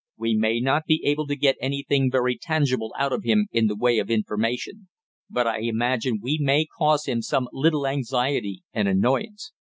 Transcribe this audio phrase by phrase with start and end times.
[0.17, 3.75] We may not be able to get anything very tangible out of him in the
[3.75, 4.87] way of information,
[5.29, 9.51] but I imagine we may cause him some little anxiety and annoyance.